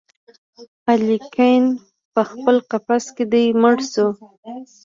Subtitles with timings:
[0.91, 1.63] الیکین
[2.15, 4.13] پخپل قفس کي دی مړ شوی